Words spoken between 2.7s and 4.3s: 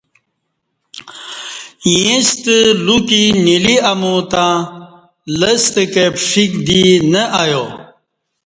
لوکی نِیلی امو